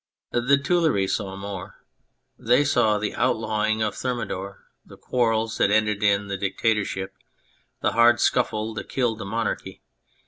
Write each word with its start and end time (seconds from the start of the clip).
The 0.31 0.57
Tuileries 0.57 1.15
saw 1.15 1.35
more. 1.35 1.75
They 2.35 2.63
saw 2.65 2.97
the 2.97 3.13
outlawing 3.13 3.83
of 3.83 3.93
Thermidor, 3.93 4.63
the 4.83 4.97
quarrels 4.97 5.59
that 5.59 5.69
ended 5.69 6.01
in 6.01 6.25
the 6.25 6.37
dic 6.37 6.57
tatorship, 6.57 7.13
the 7.81 7.91
hard 7.91 8.19
scuffle 8.19 8.73
that 8.73 8.89
killed 8.89 9.19
the 9.19 9.25
monarchy. 9.25 9.83